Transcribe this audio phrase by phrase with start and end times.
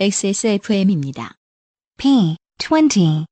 [0.00, 1.32] XSFM입니다.
[1.96, 3.26] P 25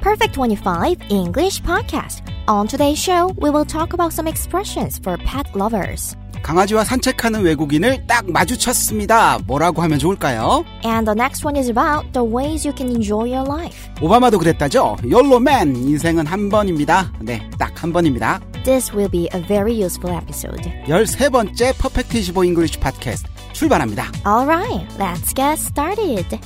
[0.00, 2.22] Perfect 25 English Podcast.
[2.48, 6.16] On today's show, we will talk about some expressions for pet lovers.
[6.42, 9.40] 강아지와 산책하는 외국인을 딱 마주쳤습니다.
[9.46, 10.64] 뭐라고 하면 좋을까요?
[10.82, 13.90] And the next one is about the ways you can enjoy your life.
[14.00, 14.96] 오바마도 그랬다죠?
[15.06, 17.12] 욜로맨 인생은 한 번입니다.
[17.20, 18.40] 네, 딱 한 번입니다.
[18.63, 20.61] This will be a very useful episode.
[20.87, 24.11] 13번째 퍼펙트 25 잉글리시 팟캐스트 출발합니다.
[24.25, 26.39] Alright, let's get started.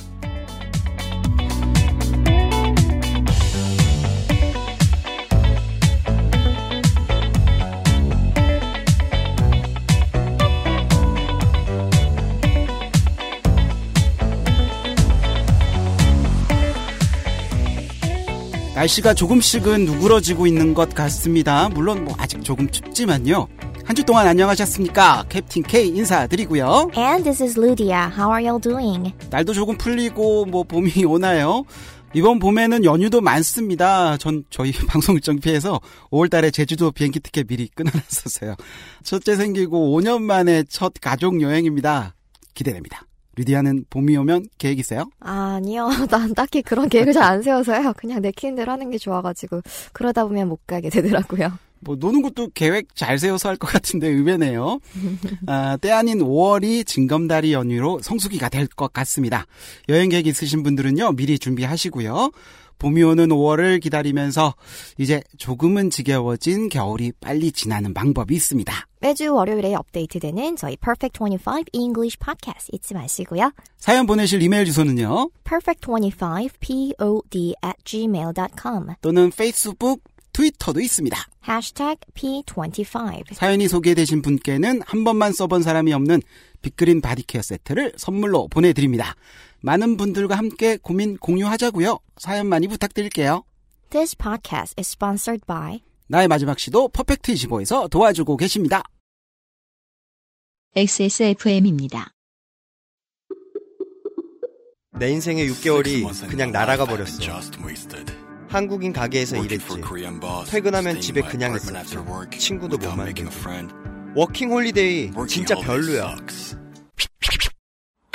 [18.75, 21.69] 날씨가 조금씩은 누그러지고 있는 것 같습니다.
[21.69, 23.47] 물론 뭐 아직 조금 춥지만요.
[23.85, 25.25] 한 주 동안 안녕하셨습니까?
[25.29, 26.89] 캡틴 K 인사드리고요.
[26.97, 28.09] And this is Ludia.
[28.09, 29.13] How are y'all doing?
[29.29, 31.63] 날도 조금 풀리고 뭐 봄이 오나요?
[32.13, 34.17] 이번 봄에는 연휴도 많습니다.
[34.17, 35.79] 전 저희 방송 일정 피해서
[36.11, 38.55] 5월달에 제주도 비행기 티켓 미리 끊어놨었어요.
[39.03, 42.15] 첫째 생기고 5년 만에 첫 가족 여행입니다.
[42.55, 43.03] 기대됩니다.
[43.35, 45.09] 리디아는 봄이 오면 계획 있어요?
[45.19, 45.87] 아니요.
[46.09, 47.93] 난 딱히 그런 계획을 잘 안 세워서요.
[47.97, 49.61] 그냥 내키는 대로 하는 게 좋아가지고.
[49.93, 51.51] 그러다 보면 못 가게 되더라고요.
[51.81, 54.79] 뭐 노는 것도 계획 잘 세워서 할 것 같은데 의외네요.
[55.47, 59.45] 아, 때 아닌 5월이 징검다리 연휴로 성수기가 될 것 같습니다.
[59.89, 62.31] 여행 계획 있으신 분들은요 미리 준비하시고요.
[62.79, 64.55] 봄이 오는 5월을 기다리면서
[64.97, 68.73] 이제 조금은 지겨워진 겨울이 빨리 지나는 방법이 있습니다.
[68.99, 73.51] 매주 월요일에 업데이트되는 저희 Perfect 25 English Podcast 잊지 마시고요.
[73.77, 75.29] 사연 보내실 이메일 주소는요.
[75.43, 80.01] perfect25pod at gmail.com 또는 페이스북,
[80.33, 81.17] 트위터도 있습니다.
[81.47, 86.21] hashtag p25 사연이 소개되신 분께는 한 번만 써본 사람이 없는
[86.65, 89.15] 빅그린 바디케어 세트를 선물로 보내드립니다.
[89.61, 91.99] 많은 분들과 함께 고민 공유하자고요.
[92.17, 93.43] 사연 많이 부탁드릴게요.
[93.91, 98.81] This podcast is sponsored by 나의 마지막 시도 퍼펙트 25에서 도와주고 계십니다.
[100.75, 102.11] XSFM입니다.
[104.97, 107.21] 내 인생의 6개월이 그냥 날아가 버렸어.
[108.49, 109.81] 한국인 가게에서 일했지.
[110.49, 111.97] 퇴근하면 집에 그냥 있었지.
[112.39, 113.84] 친구도 못 만들고.
[114.15, 116.15] 워킹 홀리데이 진짜 별로야.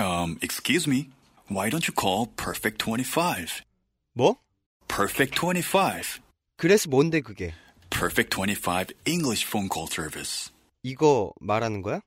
[0.00, 1.11] Um, excuse me.
[1.50, 3.62] Why don't you call Perfect 25?
[4.15, 4.37] 뭐?
[4.88, 6.21] Perfect 25.
[6.56, 7.53] 그래서 뭔데 그게?
[7.91, 10.50] Perfect 25 English phone call service.
[10.83, 12.00] 이거 말하는 거야?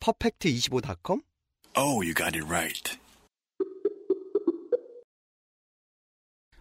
[0.00, 1.20] 퍼펙트25.com?
[1.76, 2.98] Oh, you got it right.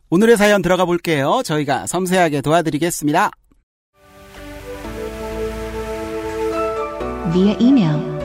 [0.09, 1.41] 오늘의 사연 들어가 볼게요.
[1.43, 3.31] 저희가 섬세하게 도와드리겠습니다.
[7.33, 8.17] Via email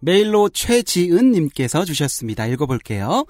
[0.00, 2.46] 메일로 최지은님께서 주셨습니다.
[2.46, 3.24] 읽어볼게요.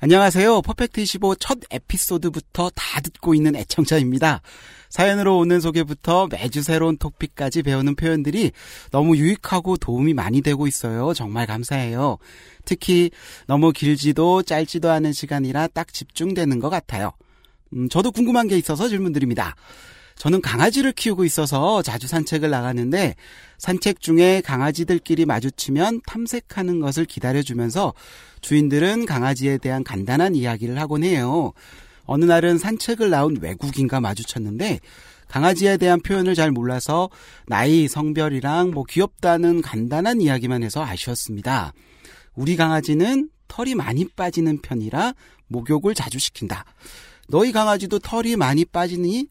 [0.00, 0.62] 안녕하세요.
[0.62, 4.40] 퍼펙트25 첫 에피소드부터 다 듣고 있는 애청자입니다.
[4.88, 8.52] 사연으로 오는 소개부터 매주 새로운 토픽까지 배우는 표현들이
[8.90, 11.12] 너무 유익하고 도움이 많이 되고 있어요.
[11.14, 12.18] 정말 감사해요.
[12.64, 13.10] 특히
[13.46, 17.12] 너무 길지도 짧지도 않은 시간이라 딱 집중되는 것 같아요.
[17.74, 19.56] 음, 저도 궁금한 게 있어서 질문드립니다.
[20.16, 23.14] 저는 강아지를 키우고 있어서 자주 산책을 나가는데
[23.58, 27.94] 산책 중에 강아지들끼리 마주치면 탐색하는 것을 기다려주면서
[28.40, 31.52] 주인들은 강아지에 대한 간단한 이야기를 하곤 해요.
[32.04, 34.80] 어느 날은 산책을 나온 외국인과 마주쳤는데
[35.28, 37.10] 강아지에 대한 표현을 잘 몰라서
[37.46, 41.72] 나이, 성별이랑 뭐 귀엽다는 간단한 이야기만 해서 아쉬웠습니다.
[42.34, 45.14] 우리 강아지는 털이 많이 빠지는 편이라
[45.48, 46.64] 목욕을 자주 시킨다.
[47.28, 49.28] 너희 강아지도 털이 많이 빠지니?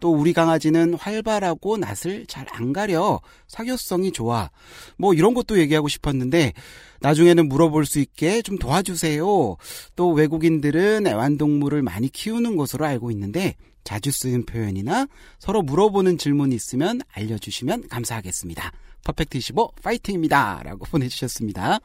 [0.00, 4.50] 또 우리 강아지는 활발하고 낯을 잘 안 가려 사교성이 좋아.
[4.96, 6.52] 뭐 이런 것도 얘기하고 싶었는데
[7.00, 9.56] 나중에는 물어볼 수 있게 좀 도와주세요.
[9.96, 15.06] 또 외국인들은 애완동물을 많이 키우는 것으로 알고 있는데 자주 쓰는 표현이나
[15.38, 18.72] 서로 물어보는 질문이 있으면 알려주시면 감사하겠습니다.
[19.04, 20.62] 퍼펙트 25 파이팅입니다.
[20.64, 21.78] 라고 보내주셨습니다.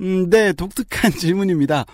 [0.00, 1.84] 음, 네, 독특한 질문입니다.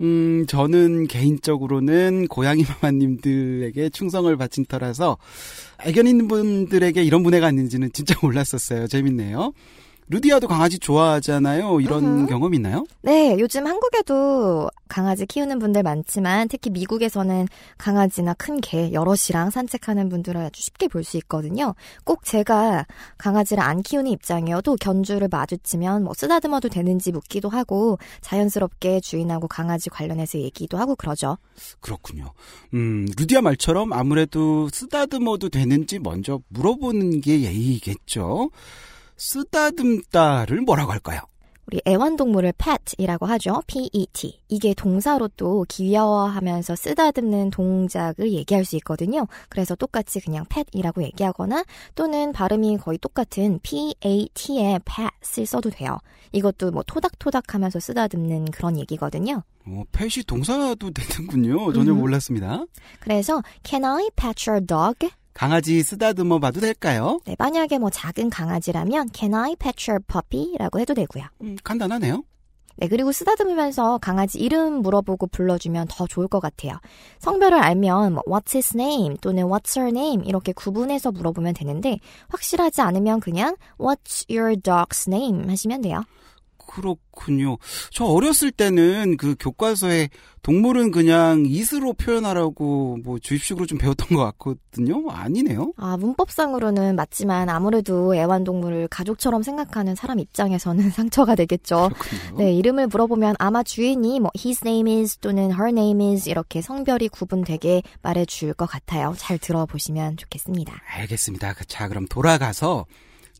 [0.00, 5.18] 음, 저는 개인적으로는 고양이 마마님들에게 충성을 바친 터라서
[5.84, 8.86] 애견 있는 분들에게 이런 문해가 있는지는 진짜 몰랐었어요.
[8.86, 9.52] 재밌네요.
[10.10, 11.80] 루디아도 강아지 좋아하잖아요.
[11.80, 12.26] 이런 음흠.
[12.26, 12.84] 경험 있나요?
[13.00, 17.46] 네, 요즘 한국에도 강아지 키우는 분들 많지만 특히 미국에서는
[17.78, 21.74] 강아지나 큰 개 여럿이랑 산책하는 분들을 아주 쉽게 볼 수 있거든요.
[22.04, 22.86] 꼭 제가
[23.18, 30.38] 강아지를 안 키우는 입장이어도 견주를 마주치면 뭐 쓰다듬어도 되는지 묻기도 하고 자연스럽게 주인하고 강아지 관련해서
[30.40, 31.38] 얘기도 하고 그러죠.
[31.80, 32.32] 그렇군요.
[32.74, 38.50] 음, 루디아 말처럼 아무래도 쓰다듬어도 되는지 먼저 물어보는 게 예의겠죠.
[39.20, 41.20] 쓰다듬다를 뭐라고 할까요?
[41.66, 43.62] 우리 애완동물을 pet이라고 하죠.
[43.68, 44.40] P-E-T.
[44.48, 49.28] 이게 동사로 또 귀여워하면서 쓰다듬는 동작을 얘기할 수 있거든요.
[49.48, 51.64] 그래서 똑같이 그냥 pet이라고 얘기하거나
[51.94, 55.98] 또는 발음이 거의 똑같은 P-A-T의 pet을 써도 돼요.
[56.32, 59.44] 이것도 뭐 토닥토닥 하면서 쓰다듬는 그런 얘기거든요.
[59.66, 61.72] 어, 펫이 동사도 되는군요.
[61.72, 61.98] 전혀 음.
[61.98, 62.64] 몰랐습니다.
[62.98, 65.08] 그래서 can I pet your dog?
[65.32, 67.20] 강아지 쓰다듬어 봐도 될까요?
[67.24, 71.24] 네, 만약에 뭐 작은 강아지라면 can I pet your puppy라고 해도 되고요.
[71.42, 72.22] 음, 간단하네요.
[72.76, 76.80] 네, 그리고 쓰다듬으면서 강아지 이름 물어보고 불러주면 더 좋을 것 같아요.
[77.18, 81.98] 성별을 알면 뭐, what's his name 또는 what's her name 이렇게 구분해서 물어보면 되는데
[82.28, 86.02] 확실하지 않으면 그냥 what's your dog's name 하시면 돼요.
[86.70, 87.58] 그렇군요.
[87.90, 90.08] 저 어렸을 때는 그 교과서에
[90.42, 95.10] 동물은 그냥 이스로 표현하라고 뭐 주입식으로 좀 배웠던 것 같거든요.
[95.10, 95.72] 아니네요.
[95.76, 101.90] 아, 문법상으로는 맞지만 아무래도 애완동물을 가족처럼 생각하는 사람 입장에서는 상처가 되겠죠.
[101.92, 102.38] 그렇군요.
[102.38, 107.08] 네, 이름을 물어보면 아마 주인이 뭐 his name is 또는 her name is 이렇게 성별이
[107.08, 109.14] 구분되게 말해줄 것 같아요.
[109.18, 110.72] 잘 들어보시면 좋겠습니다.
[110.86, 111.52] 알겠습니다.
[111.54, 112.86] 그, 자, 그럼 돌아가서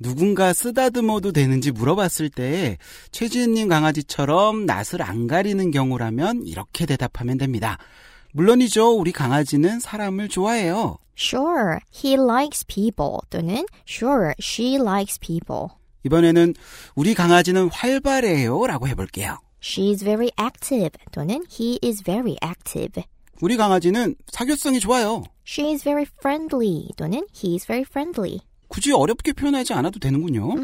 [0.01, 2.79] 누군가 쓰다듬어도 되는지 물어봤을 때
[3.13, 7.79] 최지은님 강아지처럼 낯을 안 가리는 경우라면 이렇게 대답하면 됩니다.
[8.33, 8.97] 물론이죠.
[8.97, 10.97] 우리 강아지는 사람을 좋아해요.
[11.19, 15.69] Sure, he likes people 또는 Sure, she likes people.
[16.05, 16.55] 이번에는
[16.95, 18.67] 우리 강아지는 활발해요.
[18.67, 19.39] 라고 해볼게요.
[19.61, 23.03] She's very active 또는 He is very active.
[23.43, 25.25] 우리 강아지는 사교성이 좋아요.
[25.47, 28.41] She is very friendly 또는 He is very friendly.
[28.71, 30.55] 굳이 어렵게 표현하지 않아도 되는군요.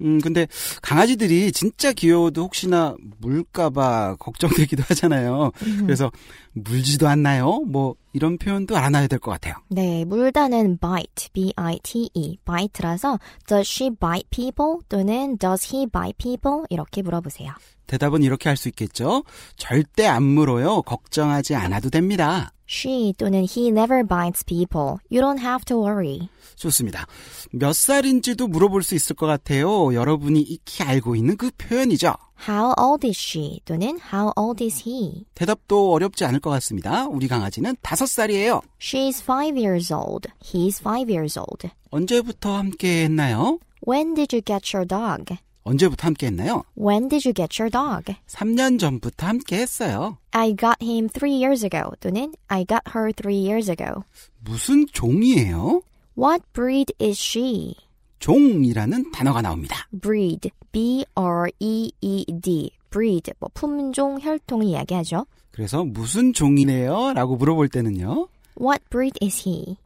[0.00, 0.46] 음, 근데
[0.80, 5.50] 강아지들이 진짜 귀여워도 혹시나 물까봐 걱정되기도 하잖아요.
[5.80, 6.12] 그래서
[6.52, 7.62] 물지도 않나요?
[7.66, 9.54] 뭐 이런 표현도 알아놔야 될 것 같아요.
[9.68, 17.02] 네, 물다는 bite, b-i-t-e, bite라서 does she bite people 또는 does he bite people 이렇게
[17.02, 17.52] 물어보세요.
[17.86, 19.22] 대답은 이렇게 할 수 있겠죠.
[19.56, 20.82] 절대 안 물어요.
[20.82, 22.52] 걱정하지 않아도 됩니다.
[22.68, 24.96] She 또는 he never bites people.
[25.10, 26.28] You don't have to worry.
[26.56, 27.06] 좋습니다.
[27.52, 29.94] 몇 살인지도 물어볼 수 있을 것 같아요.
[29.94, 32.12] 여러분이 익히 알고 있는 그 표현이죠.
[32.46, 35.24] How old is she 또는 how old is he?
[35.34, 37.06] 대답도 어렵지 않을 것 같습니다.
[37.06, 38.62] 우리 강아지는 다섯 살이에요.
[38.80, 40.28] She's five years old.
[40.40, 41.68] He's five years old.
[41.90, 43.58] 언제부터 함께 했나요?
[43.86, 45.36] When did you get your dog?
[45.64, 46.62] 언제부터 함께 했나요?
[46.78, 48.14] When did you get your dog?
[48.28, 50.16] 3년 전부터 함께 했어요.
[50.30, 54.04] I got him three years ago 또는 I got her three years ago.
[54.40, 55.82] 무슨 종이에요?
[56.16, 57.76] What breed is she?
[58.18, 59.88] 종이라는 단어가 나옵니다.
[60.00, 65.26] breed, B-R-E-E-D, breed, 뭐 품종, 혈통을 이야기하죠.
[65.50, 67.12] 그래서 무슨 종이네요?
[67.14, 68.28] 라고 물어볼 때는요.
[68.60, 69.76] What breed is he?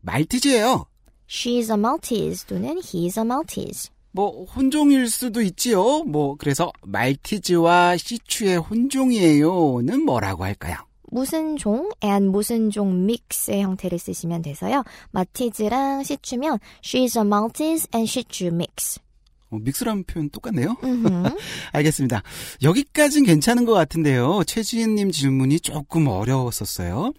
[0.00, 0.86] 말티즈예요.
[1.28, 3.90] She's a Maltese 또는 he's a Maltese.
[4.12, 6.02] 뭐 혼종일 수도 있지요.
[6.02, 10.76] 뭐 그래서 말티즈와 시추의 혼종이에요는 뭐라고 할까요?
[11.10, 14.84] 무슨 종 and 무슨 종 믹스의 형태를 쓰시면 돼서요.
[15.10, 19.00] 마티즈랑 시추면 she's a Maltese and 시추 mix.
[19.50, 20.76] 어, 믹스라는 표현 똑같네요.
[21.72, 22.22] 알겠습니다.
[22.62, 24.44] 여기까진 괜찮은 것 같은데요.
[24.46, 27.12] 최지은님 질문이 조금 어려웠었어요.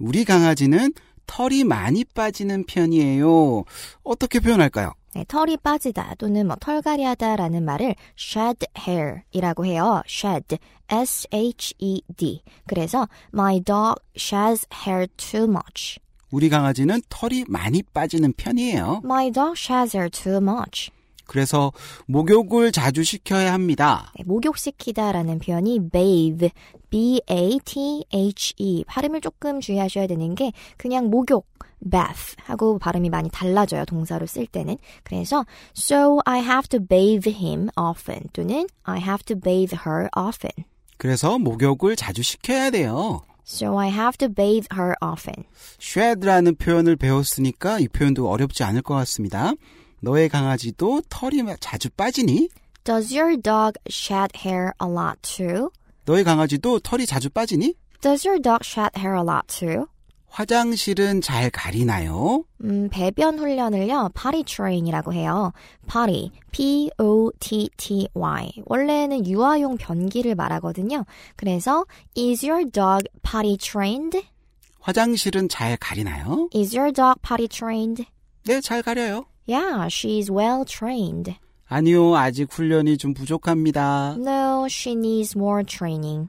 [0.00, 0.92] 우리 강아지는
[1.26, 3.64] 털이 많이 빠지는 편이에요.
[4.02, 4.92] 어떻게 표현할까요?
[5.14, 10.02] 네, 털이 빠지다 또는 뭐 털갈이하다라는 말을 shed hair이라고 해요.
[10.06, 12.42] shed, s-h-e-d.
[12.66, 15.98] 그래서 my dog sheds hair too much.
[16.30, 19.00] 우리 강아지는 털이 많이 빠지는 편이에요.
[19.04, 20.90] My dog sheds hair too much.
[21.26, 21.72] 그래서
[22.06, 24.12] 목욕을 자주 시켜야 합니다.
[24.16, 26.50] 네, 목욕시키다라는 표현이 bathe,
[26.90, 28.84] b-a-t-h-e.
[28.86, 31.46] 발음을 조금 주의하셔야 되는 게 그냥 목욕,
[31.90, 33.84] bath 하고 발음이 많이 달라져요.
[33.84, 34.78] 동사로 쓸 때는.
[35.02, 35.44] 그래서
[35.76, 40.52] so I have to bathe him often 또는 I have to bathe her often.
[40.96, 43.22] 그래서 목욕을 자주 시켜야 돼요.
[43.46, 45.44] So I have to bathe her often.
[45.80, 49.52] shed라는 표현을 배웠으니까 이 표현도 어렵지 않을 것 같습니다.
[50.00, 52.48] 너의 강아지도 털이 자주 빠지니?
[52.84, 55.70] Does your dog shed hair a lot too?
[56.04, 57.74] 너의 강아지도 털이 자주 빠지니?
[58.00, 59.86] Does your dog shed hair a lot too?
[60.28, 62.44] 화장실은 잘 가리나요?
[62.62, 65.52] 음, 배변 훈련을요, potty train이라고 해요.
[65.90, 68.52] potty, P-O-T-T-Y.
[68.66, 71.04] 원래는 유아용 변기를 말하거든요.
[71.36, 71.86] 그래서,
[72.16, 74.22] is your dog potty trained?
[74.80, 76.48] 화장실은 잘 가리나요?
[76.54, 78.04] Is your dog potty trained?
[78.44, 79.24] 네, 잘 가려요.
[79.46, 81.36] Yeah, she's well trained.
[81.68, 84.16] 아니요, 아직 훈련이 좀 부족합니다.
[84.18, 86.28] No, she needs more training.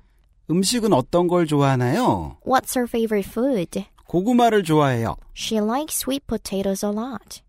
[0.50, 2.38] 음식은 어떤 걸 좋아하나요?
[2.46, 3.86] What's her favorite food?
[4.08, 5.18] 고구마를 좋아해요.
[5.36, 7.42] She likes sweet potatoes a lot.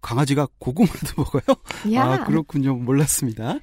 [0.00, 1.42] 강아지가 고구마도 먹어요?
[1.84, 2.22] Yeah.
[2.22, 2.74] 아, 그렇군요.
[2.74, 3.56] 몰랐습니다.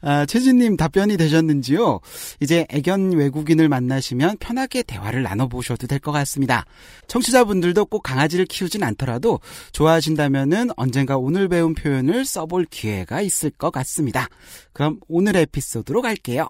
[0.00, 2.00] 아, 최진님 답변이 되셨는지요?
[2.40, 6.64] 이제 애견 외국인을 만나시면 편하게 대화를 나눠보셔도 될 것 같습니다.
[7.08, 9.40] 청취자분들도 꼭 강아지를 키우진 않더라도
[9.72, 14.28] 좋아하신다면은 언젠가 오늘 배운 표현을 써볼 기회가 있을 것 같습니다.
[14.72, 16.48] 그럼 오늘 에피소드로 갈게요.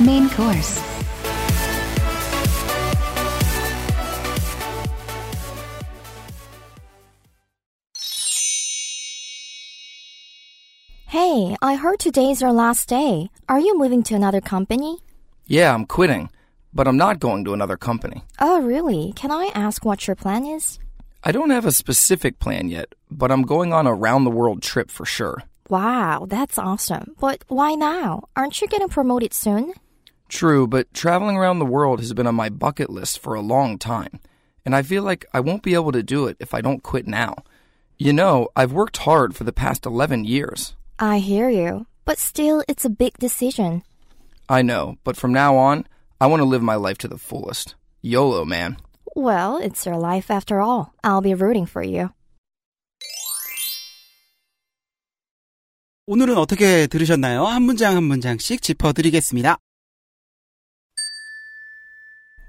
[0.00, 0.80] Main course.
[11.16, 13.30] Hey, I heard today's your last day.
[13.48, 14.98] Are you moving to another company?
[15.46, 16.28] Yeah, I'm quitting,
[16.74, 18.22] but I'm not going to another company.
[18.38, 19.14] Oh, really?
[19.16, 20.78] Can I ask what your plan is?
[21.24, 24.60] I don't have a specific plan yet, but I'm going on a round the world
[24.60, 25.42] trip for sure.
[25.70, 27.14] Wow, that's awesome.
[27.18, 28.24] But why now?
[28.36, 29.72] Aren't you getting promoted soon?
[30.28, 33.78] True, but traveling around the world has been on my bucket list for a long
[33.78, 34.20] time,
[34.66, 37.06] and I feel like I won't be able to do it if I don't quit
[37.06, 37.36] now.
[37.96, 40.76] You know, I've worked hard for the past 11 years.
[40.99, 41.85] I hear you.
[42.05, 43.83] But still, it's a big decision.
[44.49, 45.85] I know, but from now on,
[46.19, 47.75] I want to live my life to the fullest.
[48.01, 48.77] YOLO, man.
[49.15, 50.93] Well, it's your life after all.
[51.03, 52.09] I'll be rooting for you.
[56.07, 57.45] 오늘은 어떻게 들으셨나요?
[57.45, 59.57] 한 문장 한 문장씩 짚어드리겠습니다.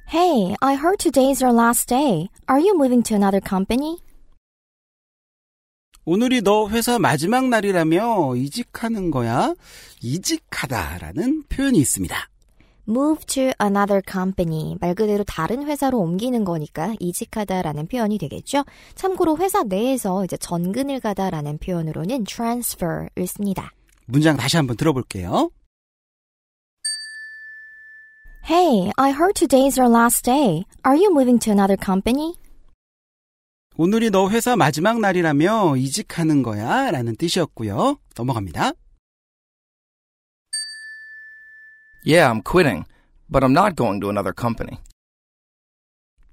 [0.09, 2.29] Hey, I heard today's your last day.
[2.49, 3.99] Are you moving to another company?
[6.10, 9.54] 오늘이 너 회사 마지막 날이라며 이직하는 거야?
[10.02, 12.16] 이직하다라는 표현이 있습니다.
[12.88, 14.78] move to another company.
[14.80, 18.64] 말 그대로 다른 회사로 옮기는 거니까 이직하다라는 표현이 되겠죠.
[18.96, 23.74] 참고로 회사 내에서 이제 전근을 가다라는 표현으로는 transfer를 씁니다.
[24.06, 25.52] 문장 다시 한번 들어볼게요.
[28.50, 30.64] Hey, I heard today's your last day.
[30.86, 32.36] Are you moving to another company?
[33.80, 36.90] 오늘이 너 회사 마지막 날이라며 이직하는 거야?
[36.90, 38.00] 라는 뜻이었고요.
[38.16, 38.72] 넘어갑니다.
[42.04, 42.86] Yeah, I'm quitting,
[43.32, 44.82] but I'm not going to another company.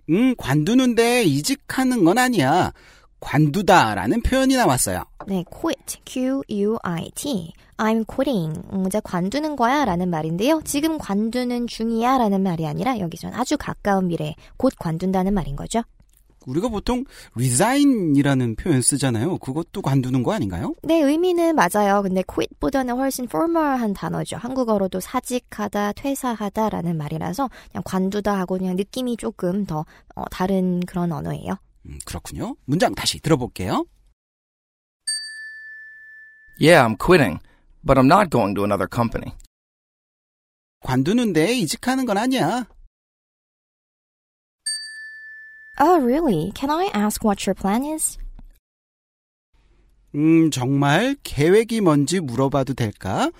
[0.08, 2.72] 음, 관두는데 이직하는 건 아니야.
[3.20, 5.04] 관두다라는 표현이 나왔어요.
[5.26, 7.52] 네, quit, Q-U-I-T.
[7.76, 8.58] I'm quitting.
[8.72, 10.62] 음, 이제 관두는 거야 라는 말인데요.
[10.64, 15.82] 지금 관두는 중이야 라는 말이 아니라 여기선 아주 가까운 미래, 곧 관둔다는 말인 거죠.
[16.46, 19.38] 우리가 보통 resign이라는 표현 쓰잖아요.
[19.38, 20.74] 그것도 관두는 거 아닌가요?
[20.82, 22.02] 네, 의미는 맞아요.
[22.02, 24.36] 근데 quit보다는 훨씬 formal한 단어죠.
[24.36, 29.84] 한국어로도 사직하다, 퇴사하다라는 말이라서 그냥 관두다 하고 그냥 느낌이 조금 더
[30.14, 31.56] 어, 다른 그런 언어예요.
[31.86, 32.56] 음, 그렇군요.
[32.64, 33.84] 문장 다시 들어볼게요.
[36.60, 37.40] Yeah, I'm quitting,
[37.84, 39.34] but I'm not going to another company.
[40.80, 42.66] 관두는데 이직하는 건 아니야.
[45.79, 46.51] Oh, really?
[46.53, 48.17] Can I ask what your plan is?
[50.15, 53.31] 음, 정말 계획이 뭔지 물어봐도 될까?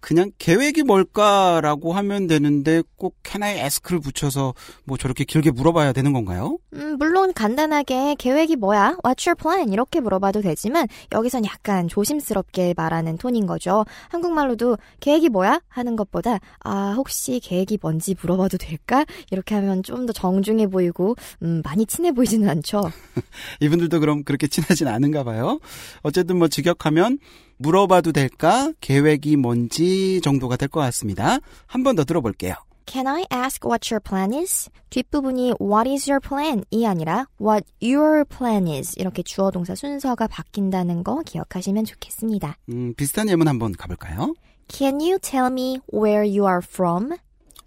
[0.00, 4.54] 그냥 계획이 뭘까라고 하면 되는데 꼭 I ask를 붙여서
[4.84, 6.58] 뭐 저렇게 길게 물어봐야 되는 건가요?
[6.74, 8.96] 음, 물론 간단하게 계획이 뭐야?
[9.02, 9.72] What's your plan?
[9.72, 13.84] 이렇게 물어봐도 되지만 여기선 약간 조심스럽게 말하는 톤인 거죠.
[14.08, 15.60] 한국말로도 계획이 뭐야?
[15.68, 19.04] 하는 것보다 아, 혹시 계획이 뭔지 물어봐도 될까?
[19.30, 22.90] 이렇게 하면 좀 더 정중해 보이고 음, 많이 친해 보이지는 않죠.
[23.60, 25.60] 이분들도 그럼 그렇게 친하진 않은가 봐요.
[26.02, 27.18] 어쨌든 뭐 직역하면
[27.64, 28.72] 물어봐도 될까?
[28.80, 31.38] 계획이 뭔지 정도가 될 것 같습니다.
[31.66, 32.54] 한 번 더 들어볼게요.
[32.86, 34.68] Can I ask what your plan is?
[34.88, 36.64] 뒷부분이 what is your plan?
[36.70, 38.94] 이 아니라 what your plan is.
[38.98, 42.56] 이렇게 주어 동사 순서가 바뀐다는 거 기억하시면 좋겠습니다.
[42.70, 44.34] 음, 비슷한 예문 한번 가볼까요?
[44.68, 47.10] Can you tell me where you are from?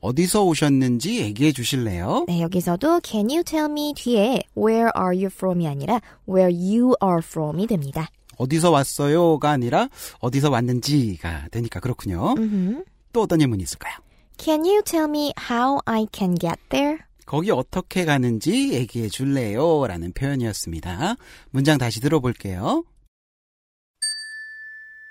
[0.02, 2.26] 어디서 오셨는지 얘기해 주실래요?
[2.28, 7.20] 네, 여기서도 can you tell me 뒤에 where are you from이 아니라 where you are
[7.20, 8.10] from이 됩니다.
[8.38, 12.34] 어디서 왔어요가 아니라 어디서 왔는지가 되니까 그렇군요.
[12.38, 12.84] 음흠.
[13.12, 13.94] 또 어떤 예문이 있을까요?
[14.38, 16.98] Can you tell me how I can get there?
[17.25, 19.88] 거기 어떻게 가는지 얘기해 줄래요?
[19.88, 21.16] 라는 표현이었습니다.
[21.52, 22.84] 문장 다시 들어볼게요.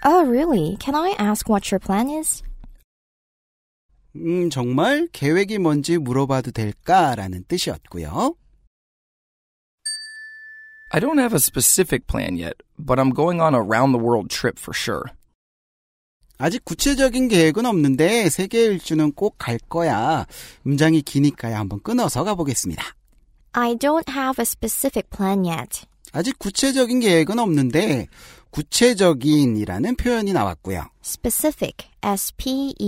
[0.05, 0.77] Oh, really?
[0.81, 2.43] Can I ask what your plan is?
[4.17, 8.35] 음, 정말 계획이 뭔지 물어봐도 될까라는 뜻이었고요.
[10.95, 14.29] I don't have a specific plan yet, but I'm going on a round the world
[14.29, 15.05] trip for sure.
[16.39, 20.27] 아직 구체적인 계획은 없는데 세계 일주는 꼭 갈 거야.
[20.63, 21.57] 문장이 기니까요.
[21.57, 22.85] 한번 끊어서 가보겠습니다.
[23.53, 25.87] I don't have a specific plan yet.
[26.13, 28.09] 아직 구체적인 계획은 없는데
[28.51, 30.91] 구체적인이라는 표현이 나왔고요.
[31.03, 32.83] specific, S-P-E-C-I-F-I-C.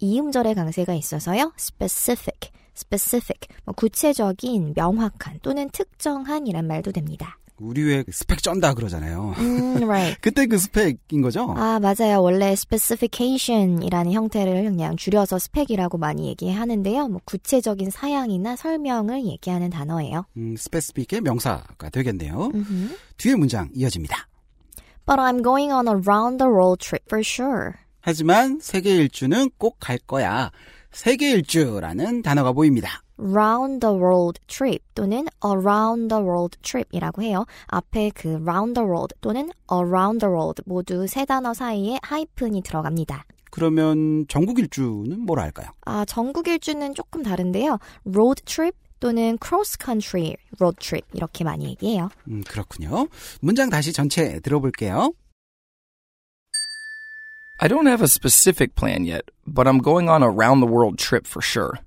[0.00, 1.52] 이음절의 강세가 있어서요.
[1.56, 3.48] specific, specific.
[3.64, 7.38] 뭐 구체적인, 명확한 또는 특정한이란 말도 됩니다.
[7.58, 9.34] 우리 왜 스펙 쩐다 그러잖아요.
[9.38, 10.18] 음, right.
[10.20, 11.54] 그때 그 스펙인 거죠?
[11.56, 12.20] 아, 맞아요.
[12.20, 17.08] 원래 specification이라는 형태를 그냥 줄여서 스펙이라고 많이 얘기하는데요.
[17.08, 20.24] 뭐 구체적인 사양이나 설명을 얘기하는 단어예요.
[20.36, 22.50] 음, 스페시픽의 명사가 되겠네요.
[22.54, 22.96] 음흠.
[23.18, 24.28] 뒤에 문장 이어집니다.
[25.06, 27.72] But I'm going on a round the world trip for sure.
[28.00, 30.50] 하지만 세계 일주는 꼭 갈 거야.
[30.92, 33.02] 세계 일주라는 단어가 보입니다.
[33.18, 37.44] round the world trip 또는 around the world trip이라고 해요.
[37.66, 43.24] 앞에 그 round the world 또는 around the world 모두 세 단어 사이에 하이픈이 들어갑니다.
[43.50, 45.68] 그러면 전국 일주는 뭐라 할까요?
[45.84, 47.78] 아, 전국 일주는 조금 다른데요.
[48.06, 52.08] road trip 또는 cross country road trip 이렇게 많이 얘기해요.
[52.28, 53.08] 음, 그렇군요.
[53.40, 55.12] 문장 다시 전체 들어볼게요.
[57.62, 60.98] I don't have a specific plan yet, but I'm going on a round the world
[60.98, 61.78] trip for sure.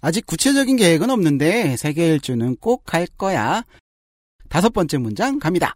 [0.00, 3.64] 아직 구체적인 계획은 없는데 세계 일주는 꼭 갈 거야.
[4.48, 5.74] 다섯 번째 문장 갑니다.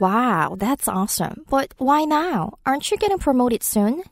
[0.00, 1.44] Wow, that's awesome.
[1.50, 2.52] But why now?
[2.64, 4.02] Aren't you getting promoted soon?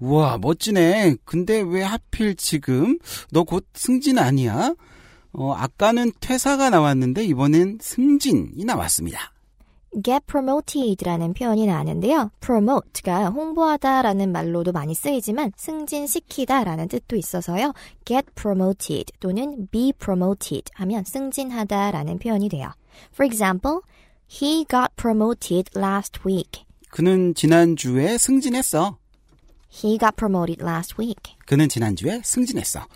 [0.00, 1.16] 우와, 멋지네.
[1.24, 2.96] 근데 왜 하필 지금?
[3.32, 4.74] 너 곧 승진 아니야?
[5.32, 9.32] 어, 아까는 퇴사가 나왔는데 이번엔 승진이 나왔습니다.
[10.04, 12.30] Get promoted라는 표현이 나왔는데요.
[12.40, 17.72] promote가 홍보하다라는 말로도 많이 쓰이지만 승진시키다라는 뜻도 있어서요.
[18.04, 22.70] get promoted 또는 be promoted 하면 승진하다라는 표현이 돼요.
[23.12, 23.80] For example,
[24.30, 26.64] he got promoted last week.
[26.90, 28.98] 그는 지난주에 승진했어.
[29.72, 31.34] He got promoted last week.
[31.46, 32.86] 그는 지난주에 승진했어.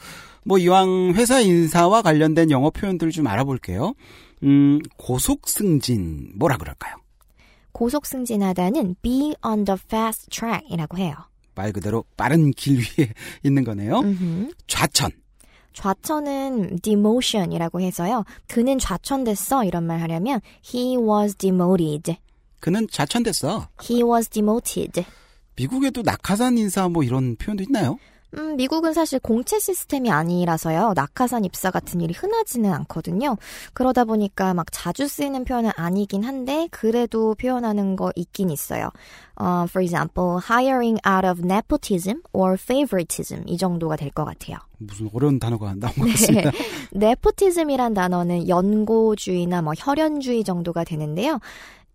[0.45, 3.95] 뭐 이왕 회사 인사와 관련된 영어 표현들 좀 알아볼게요.
[4.45, 6.97] 음, 고속 승진 뭐라 그럴까요?
[7.73, 11.15] 고속 승진하다는 be on the fast track이라고 해요.
[11.57, 14.01] 말 그대로 빠른 길 위에 있는 거네요.
[14.01, 14.51] 음흠.
[14.67, 15.11] 좌천.
[15.73, 18.25] 좌천은 demotion이라고 해서요.
[18.47, 20.41] 그는 좌천됐어 이런 말 하려면
[20.73, 22.17] he was demoted.
[22.61, 23.69] 그는 좌천됐어.
[23.83, 25.05] He was demoted.
[25.57, 27.99] 미국에도 낙하산 인사 뭐 이런 표현도 있나요?
[28.37, 30.93] 음, 미국은 사실 공채 시스템이 아니라서요.
[30.97, 33.37] 낙하산 입사 같은 일이 흔하지는 않거든요.
[33.73, 38.91] 그러다 보니까 막 자주 쓰이는 표현은 아니긴 한데 그래도 표현하는 거 있긴 있어요.
[39.37, 44.59] 어, for example, hiring out of nepotism or favoritism 이 정도가 될 것 같아요.
[44.79, 46.51] 무슨 어려운 단어가 나온 것 같습니다.
[46.95, 51.39] nepotism이란 단어는 연고주의나 뭐 혈연주의 정도가 되는데요.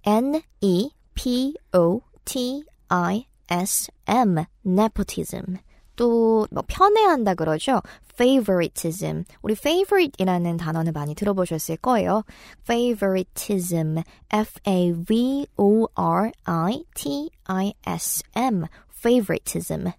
[0.05, 5.57] N E P O T I S M nepotism
[5.99, 7.81] 또 뭐 편애한다 그러죠.
[8.13, 9.25] favoritism.
[9.41, 12.23] 우리 favorite이라는 단어는 많이 들어보셨을 거예요.
[12.63, 13.97] favoritism.
[14.31, 18.63] F A V O R I T I S M.
[18.97, 19.91] favoritism.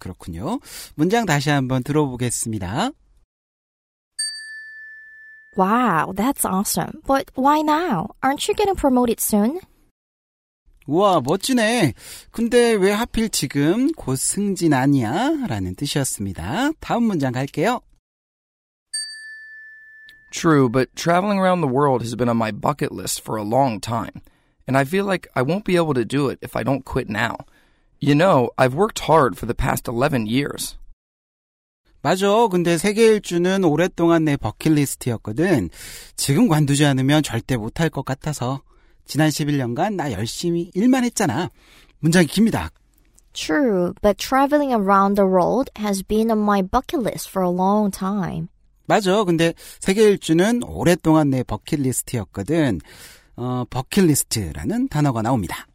[0.00, 0.60] 그렇군요.
[0.94, 2.90] 문장 다시 한번 들어보겠습니다.
[5.56, 7.00] Wow, that's awesome.
[7.06, 8.08] But why now?
[8.22, 9.60] Aren't you getting promoted soon?
[10.86, 11.94] 우와, 멋지네.
[12.30, 15.30] 근데 왜 하필 지금 곧 승진 아니야?
[15.48, 16.72] 라는 뜻이었습니다.
[16.80, 17.80] 다음 문장 갈게요.
[20.30, 23.80] True, but traveling around the world has been on my bucket list for a long
[23.80, 24.20] time,
[24.66, 27.08] and I feel like I won't be able to do it if I don't quit
[27.08, 27.36] now.
[28.00, 30.76] You know, I've worked hard for the past 11 years.
[32.02, 32.48] 맞아.
[32.48, 35.70] 근데 세계 일주는 오랫동안 내 버킷리스트였거든.
[36.16, 38.60] 지금 관두지 않으면 절대 못할 것 같아서.
[39.06, 41.50] 지난 11년간 나 열심히 일만 했잖아.
[42.00, 42.70] 문장이 깁니다.
[43.32, 47.90] True, but traveling around the world has been on my bucket list for a long
[47.90, 48.48] time.
[48.86, 49.24] 맞아.
[49.24, 52.80] 근데 세계 일주는 오랫동안 내 버킷리스트였거든.
[53.36, 55.66] 어, 버킷리스트라는 단어가 나옵니다.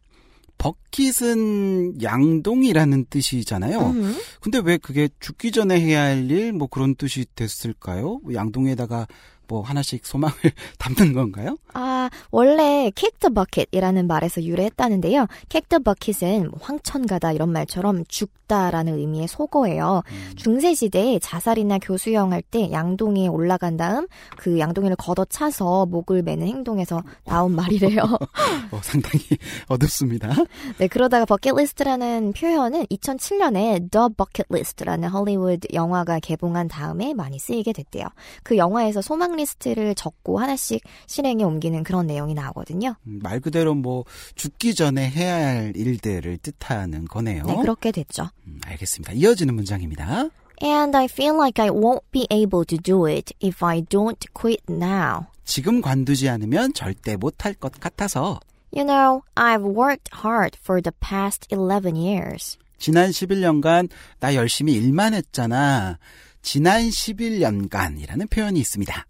[0.58, 3.78] 버킷은 양동이라는 뜻이잖아요.
[3.80, 4.16] 음.
[4.40, 8.20] 근데 왜 그게 죽기 전에 해야 할 일, 뭐 그런 뜻이 됐을까요?
[8.32, 9.06] 양동에다가
[9.50, 10.36] 뭐 하나씩 소망을
[10.78, 11.56] 담는 건가요?
[11.74, 15.26] 아, 원래 kick the bucket이라는 말에서 유래했다는데요.
[15.68, 20.02] the bucket은 뭐 황천가다 이런 말처럼 죽다라는 의미의 속어예요.
[20.08, 20.32] 음.
[20.36, 27.02] 중세 시대에 자살이나 교수형 할 때 양동이에 올라간 다음 그 양동이를 걷어차서 목을 매는 행동에서
[27.24, 28.02] 나온 말이래요.
[28.72, 29.24] 어, 상당히
[29.68, 30.30] 어둡습니다.
[30.78, 38.06] 네, 그러다가 버킷리스트라는 표현은 2007년에 The Bucket List라는 헐리우드 영화가 개봉한 다음에 많이 쓰이게 됐대요.
[38.42, 42.94] 그 영화에서 소망 리스트를 적고 하나씩 실행에 옮기는 그런 내용이 나오거든요.
[43.06, 47.44] 음, 말 그대로 뭐 죽기 전에 해야 할 일들을 뜻하는 거네요.
[47.44, 48.28] 네, 그렇게 됐죠.
[48.46, 49.12] 음, 알겠습니다.
[49.14, 50.28] 이어지는 문장입니다.
[50.62, 54.62] And I feel like I won't be able to do it if I don't quit
[54.68, 55.26] now.
[55.44, 58.40] 지금 관두지 않으면 절대 못할 것 같아서
[58.72, 62.56] You know, I've worked hard for the past 11 years.
[62.78, 63.88] 지난 11년간
[64.20, 65.98] 나 열심히 일만 했잖아.
[66.42, 69.06] 지난 11년간이라는 표현이 있습니다.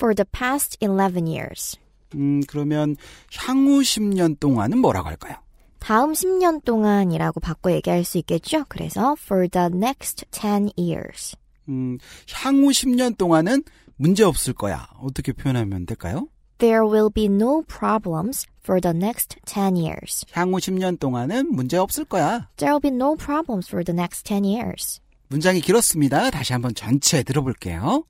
[0.00, 1.76] For the past 11 years.
[2.14, 2.96] 음, 그러면
[3.36, 5.36] 향후 10년 동안은 뭐라고 할까요?
[5.78, 8.64] 다음 10년 동안이라고 바꿔 얘기할 수 있겠죠?
[8.70, 11.36] 그래서 for the next 10 years.
[11.68, 11.98] 음,
[12.32, 13.62] 향후 10년 동안은
[13.96, 14.88] 문제 없을 거야.
[15.02, 16.28] 어떻게 표현하면 될까요?
[16.56, 20.24] There will be no problems for the next 10 years.
[20.32, 22.48] 향후 10년 동안은 문제 없을 거야.
[22.56, 25.00] There will be no problems for the next 10 years.
[25.28, 26.30] 문장이 길었습니다.
[26.30, 28.04] 다시 한번 전체 들어볼게요.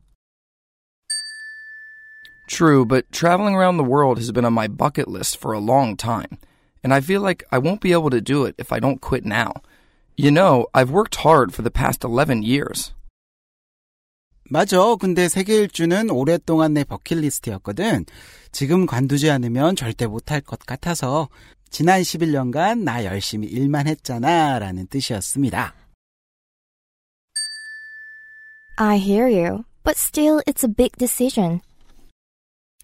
[2.49, 5.97] True, but traveling around the world has been on my bucket list for a long
[5.97, 6.37] time,
[6.83, 9.25] and I feel like I won't be able to do it if I don't quit
[9.25, 9.53] now.
[10.15, 12.93] You know, I've worked hard for the past 11 years.
[14.49, 14.95] 맞아.
[14.99, 18.05] 근데 세계 일주는 오랫동안 내 버킷리스트였거든.
[18.51, 21.29] 지금 관두지 않으면 절대 못할 것 같아서
[21.71, 24.59] 지난 11년간 나 열심히 일만 했잖아.
[24.59, 25.73] 라는 뜻이었습니다.
[28.77, 31.61] I hear you, but still it's a big decision.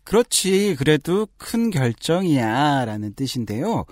[0.07, 0.77] 그렇지.
[0.79, 2.85] 그래도 큰 결정이야.
[2.85, 3.85] 라는 뜻인데요.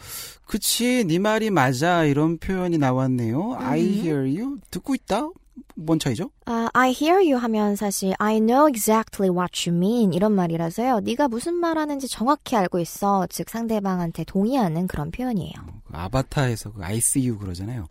[0.46, 1.04] 그치.
[1.04, 2.04] 네 말이 맞아.
[2.04, 3.56] 이런 표현이 나왔네요.
[3.58, 4.58] I hear you.
[4.70, 5.28] 듣고 있다?
[5.74, 6.30] 뭔 차이죠?
[6.46, 11.00] 아, I hear you 하면 사실 I know exactly what you mean 이런 말이라서요.
[11.00, 13.26] 네가 무슨 말하는지 정확히 알고 있어.
[13.28, 15.52] 즉 상대방한테 동의하는 그런 표현이에요.
[15.84, 17.88] 그 아바타에서 그 I see you 그러잖아요.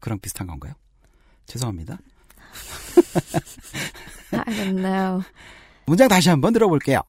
[0.00, 0.74] 그랑 비슷한 건가요?
[1.46, 1.98] 죄송합니다.
[4.32, 5.22] I don't know.
[5.86, 7.00] 문장 다시 한번 들어볼게요.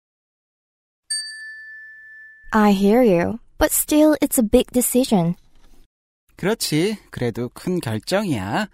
[2.54, 5.36] I hear you, but still it's a big decision.
[6.36, 6.98] 그렇지.
[7.12, 8.68] 그래도 큰 결정이야.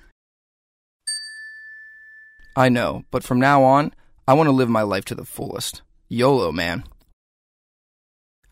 [2.55, 3.91] I know, but from now on,
[4.25, 5.83] I want to live my life to the fullest.
[6.09, 6.83] YOLO, man.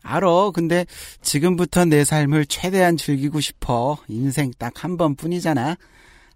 [0.02, 0.52] 알어.
[0.54, 0.86] 근데
[1.22, 3.98] 지금부터 내 삶을 최대한 즐기고 싶어.
[4.06, 5.76] 인생 딱 한 번뿐이잖아.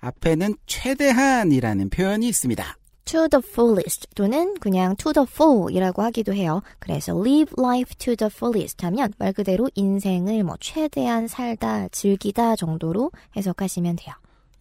[0.01, 2.77] 앞에는 최대한이라는 표현이 있습니다.
[3.11, 6.63] To the fullest 또는 그냥 to the full이라고 하기도 해요.
[6.79, 13.11] 그래서 live life to the fullest 하면 말 그대로 인생을 뭐 최대한 살다, 즐기다 정도로
[13.37, 14.15] 해석하시면 돼요.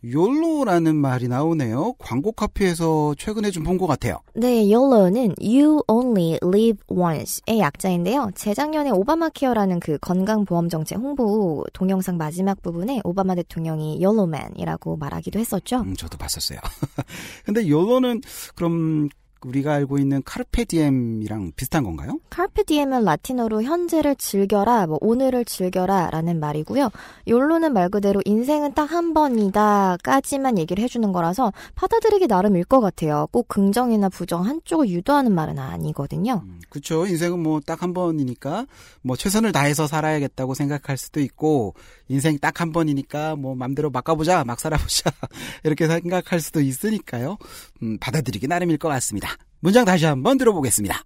[0.03, 1.93] 욜로라는 말이 나오네요.
[1.99, 4.19] 광고 카피에서 최근에 좀 본 것 같아요.
[4.33, 8.31] 네, YOLO는 You Only Live Once의 약자인데요.
[8.35, 15.81] 재작년에 오바마 케어라는 그 건강보험 정책 홍보 동영상 마지막 부분에 오바마 대통령이 YOLOman이라고 말하기도 했었죠.
[15.81, 16.59] 음, 저도 봤었어요.
[17.45, 18.21] 근데 욜로는
[18.55, 19.09] 그럼
[19.45, 22.19] 우리가 알고 있는 카르페디엠이랑 비슷한 건가요?
[22.29, 26.89] 카르페 디엠은 라틴어로 현재를 즐겨라, 뭐 오늘을 즐겨라라는 말이고요.
[27.27, 33.27] 욜로는 말 그대로 인생은 딱 한 번이다까지만 얘기를 해주는 거라서 받아들이기 나름일 것 같아요.
[33.31, 36.41] 꼭 긍정이나 부정 한쪽을 유도하는 말은 아니거든요.
[36.43, 37.05] 음, 그렇죠.
[37.05, 38.65] 인생은 뭐 딱 한 번이니까
[39.03, 41.75] 뭐 최선을 다해서 살아야겠다고 생각할 수도 있고
[42.09, 45.11] 인생 딱 한 번이니까 뭐 맘대로 막 가보자, 막 살아보자
[45.63, 47.37] 이렇게 생각할 수도 있으니까요.
[47.83, 49.29] 음, 받아들이기 나름일 것 같습니다.
[49.61, 51.01] 문장 다시 한번 들어보겠습니다.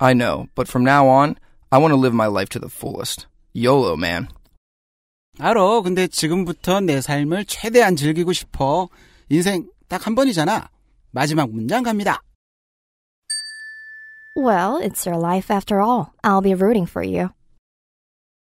[0.00, 1.34] I know, but from now on,
[1.70, 3.26] I want to live my life to the fullest.
[3.54, 4.28] YOLO, man.
[5.38, 5.82] 알어.
[5.82, 8.88] 근데 지금부터 내 삶을 최대한 즐기고 싶어.
[9.28, 10.68] 인생 딱 한 번이잖아.
[11.12, 12.22] 마지막 문장 갑니다.
[14.36, 16.06] Well, it's your life after all.
[16.22, 17.30] I'll be rooting for you.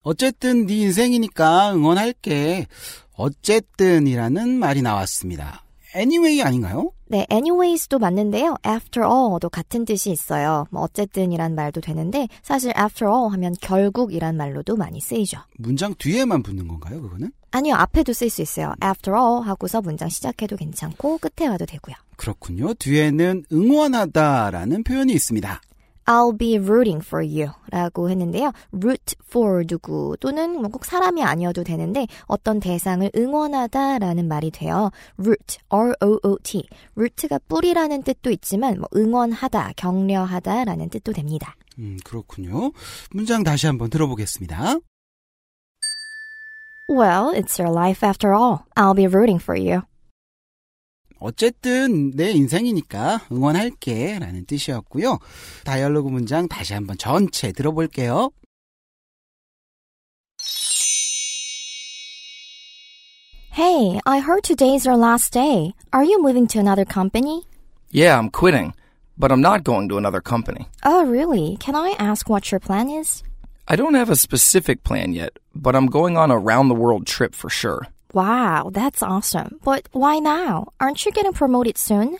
[0.03, 2.67] 어쨌든 네 인생이니까 응원할게.
[3.15, 5.63] 어쨌든이라는 말이 나왔습니다.
[5.95, 6.91] anyway 아닌가요?
[7.07, 8.55] 네, anyways도 맞는데요.
[8.65, 10.65] after all도 같은 뜻이 있어요.
[10.71, 15.39] 뭐 어쨌든이란 말도 되는데 사실 after all 하면 결국이란 말로도 많이 쓰이죠.
[15.57, 17.31] 문장 뒤에만 붙는 건가요, 그거는?
[17.51, 18.73] 아니요, 앞에도 쓸 수 있어요.
[18.83, 21.95] after all 하고서 문장 시작해도 괜찮고 끝에 와도 되고요.
[22.15, 22.73] 그렇군요.
[22.75, 25.61] 뒤에는 응원하다라는 표현이 있습니다.
[26.11, 28.51] I'll be rooting for you 라고 했는데요.
[28.73, 34.89] root for 누구 또는 뭐 꼭 사람이 아니어도 되는데 어떤 대상을 응원하다 라는 말이 돼요.
[35.17, 36.67] root, R-O-O-T.
[36.97, 41.55] root가 뿌리라는 뜻도 있지만 뭐 응원하다, 격려하다 라는 뜻도 됩니다.
[41.79, 42.71] 음, 그렇군요.
[43.11, 44.79] 문장 다시 한번 들어보겠습니다.
[46.89, 48.65] Well, it's your life after all.
[48.75, 49.83] I'll be rooting for you.
[51.20, 55.18] 어쨌든 내 인생이니까 응원할게 라는 뜻이었고요.
[55.64, 58.30] 다이얼로그 문장 다시 한번 전체 들어볼게요.
[63.52, 65.72] Hey, I heard today's your last day.
[65.90, 67.42] Are you moving to another company?
[67.90, 68.74] Yeah, I'm quitting,
[69.16, 70.68] but I'm not going to another company.
[70.84, 71.56] Oh, really?
[71.58, 73.22] Can I ask what your plan is?
[73.66, 77.06] I don't have a specific plan yet, but I'm going on a round the world
[77.06, 77.88] trip for sure.
[78.13, 79.59] Wow, that's awesome.
[79.63, 80.73] But why now?
[80.79, 82.17] Aren't you getting promoted soon?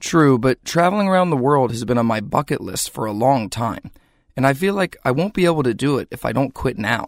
[0.00, 3.50] True, but traveling around the world has been on my bucket list for a long
[3.50, 3.90] time,
[4.36, 6.78] and I feel like I won't be able to do it if I don't quit
[6.78, 7.06] now.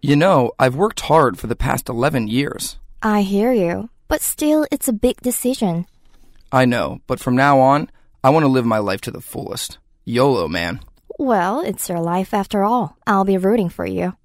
[0.00, 2.78] You know, I've worked hard for the past 11 years.
[3.02, 3.90] I hear you.
[4.08, 5.86] But still, it's a big decision.
[6.50, 7.90] I know, but from now on,
[8.24, 9.78] I want to live my life to the fullest.
[10.04, 10.80] YOLO, man.
[11.18, 12.96] Well, it's your life after all.
[13.06, 14.16] I'll be rooting for you.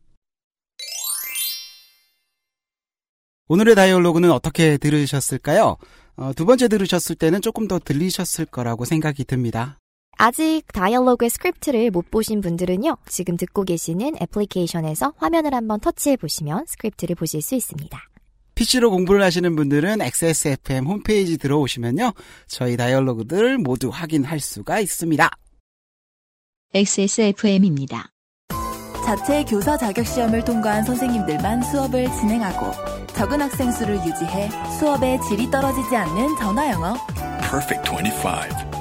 [3.47, 5.77] 오늘의 dialogue는 어떻게 들으셨을까요?
[6.17, 9.77] 어, 두 번째 들으셨을 때는 조금 더 들리셨을 거라고 생각이 듭니다.
[10.17, 17.15] 아직 dialogue의 스크립트를 못 보신 분들은요, 지금 듣고 계시는 애플리케이션에서 화면을 한번 터치해 보시면 스크립트를
[17.15, 17.99] 보실 수 있습니다.
[18.55, 22.13] PC로 공부를 하시는 분들은 XSFM 홈페이지 들어오시면요.
[22.47, 25.29] 저희 다이얼로그들 모두 확인할 수가 있습니다.
[26.73, 28.14] XSFM입니다.
[29.05, 32.71] 자체 교사 자격 시험을 통과한 선생님들만 수업을 진행하고
[33.13, 36.95] 적은 학생 수를 유지해 수업의 질이 떨어지지 않는 전화 영어.
[37.39, 38.75] Perfect 25.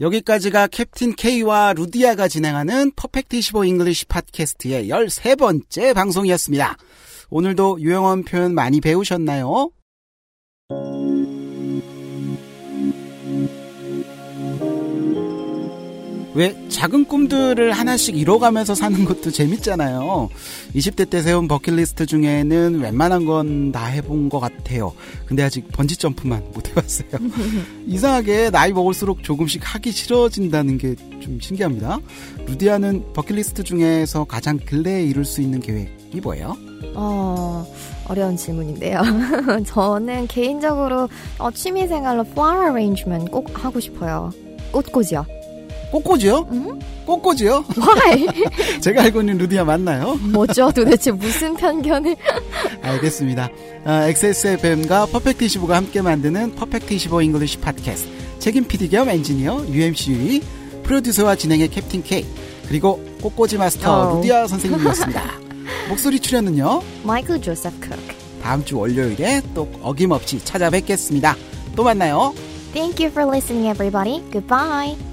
[0.00, 6.76] 여기까지가 Captain K와 루디아가 진행하는 Perfect 25 English 팟캐스트의 13번째 방송이었습니다.
[7.30, 9.70] 오늘도 유용한 표현 많이 배우셨나요?
[16.34, 20.30] 왜 작은 꿈들을 하나씩 이뤄가면서 사는 것도 재밌잖아요.
[20.74, 24.92] 20대 때 세운 버킷리스트 중에는 웬만한 건 다 해본 것 같아요.
[25.26, 27.08] 근데 아직 번지 점프만 못 해봤어요.
[27.86, 32.00] 이상하게 나이 먹을수록 조금씩 하기 싫어진다는 게 좀 신기합니다.
[32.46, 36.56] 루디아는 버킷리스트 중에서 가장 근래에 이룰 수 있는 계획이 뭐예요?
[36.96, 37.64] 어,
[38.08, 39.00] 어려운 질문인데요.
[39.66, 44.32] 저는 개인적으로 어, 취미생활로 flower arrangement 꼭 하고 싶어요.
[44.72, 45.24] 꽃꽂이요.
[45.92, 46.46] 꽃꽂이요?
[47.04, 47.64] 꽃꽂이요?
[47.76, 48.26] Why?
[48.80, 50.14] 제가 알고 있는 루디아 맞나요?
[50.14, 50.72] 뭐죠?
[50.72, 52.16] 도대체 무슨 편견을?
[52.80, 53.50] 알겠습니다.
[53.84, 60.12] 어, XSFM과 Perfect 25가 함께 만드는 Perfect 25 English 팟캐스트 책임 PD 겸 엔지니어 UMC
[60.12, 60.42] 유이
[60.82, 62.24] 프로듀서와 진행의 Captain K
[62.68, 64.16] 그리고 꽃꽂이 마스터 어.
[64.16, 65.22] 루디아 선생님이었습니다.
[65.90, 66.82] 목소리 출연은요.
[67.02, 67.90] 마이클 조셉 쿡.
[68.42, 71.36] 다음 주 월요일에 또 어김없이 찾아뵙겠습니다.
[71.76, 72.32] 또 만나요.
[72.72, 74.22] Thank you for listening, everybody.
[74.32, 75.11] Goodbye.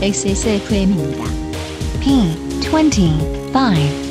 [0.00, 1.24] XSFM입니다.
[2.00, 4.09] P25